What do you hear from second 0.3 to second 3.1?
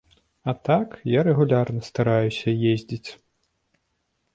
А так, я рэгулярна стараюся ездзіць.